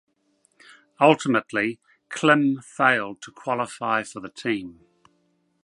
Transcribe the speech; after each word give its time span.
Ultimately 0.99 1.77
Klim 2.09 2.59
failed 2.63 3.21
to 3.21 3.31
qualify 3.31 4.01
for 4.01 4.19
the 4.19 4.29
team. 4.29 4.79